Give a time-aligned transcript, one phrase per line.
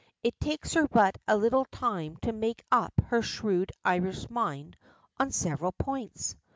[0.23, 4.75] It takes her but a little time to make up her shrewd Irish mind
[5.19, 6.35] on several points.